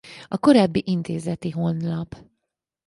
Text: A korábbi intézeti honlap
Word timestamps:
A 0.29 0.37
korábbi 0.37 0.83
intézeti 0.85 1.49
honlap 1.49 2.15